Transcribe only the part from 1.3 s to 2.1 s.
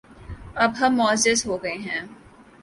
ہو گئے ہیں